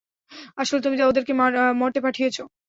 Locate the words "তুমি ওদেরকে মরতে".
0.81-1.99